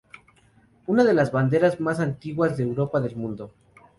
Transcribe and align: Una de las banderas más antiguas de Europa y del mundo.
Una 0.87 1.03
de 1.03 1.13
las 1.13 1.31
banderas 1.31 1.79
más 1.79 1.99
antiguas 1.99 2.57
de 2.57 2.63
Europa 2.63 2.97
y 2.99 3.03
del 3.03 3.15
mundo. 3.17 3.53